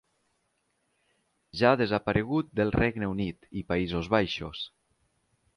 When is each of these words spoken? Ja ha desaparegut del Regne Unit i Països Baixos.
Ja 1.59 1.67
ha 1.73 1.77
desaparegut 1.83 2.49
del 2.61 2.75
Regne 2.79 3.13
Unit 3.13 3.47
i 3.63 3.67
Països 3.73 4.13
Baixos. 4.15 4.67